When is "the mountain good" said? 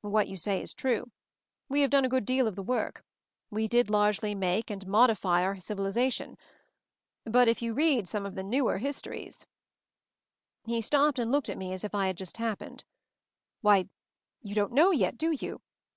2.56-2.74